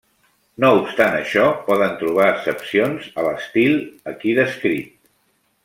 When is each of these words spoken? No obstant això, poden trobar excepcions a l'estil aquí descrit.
No 0.63 0.69
obstant 0.77 1.17
això, 1.17 1.43
poden 1.67 1.93
trobar 1.99 2.25
excepcions 2.31 3.13
a 3.21 3.27
l'estil 3.29 3.77
aquí 4.15 4.35
descrit. 4.43 4.93